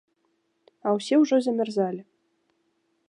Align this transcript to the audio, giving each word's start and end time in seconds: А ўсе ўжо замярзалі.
А 0.87 0.95
ўсе 0.95 1.15
ўжо 1.25 1.35
замярзалі. 1.49 2.01